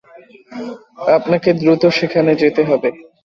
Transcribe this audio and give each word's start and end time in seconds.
আপনাকে 1.17 1.49
দ্রুত 1.53 1.83
সেখানে 1.99 2.31
যেতে 2.41 2.61
হবে। 2.69 2.89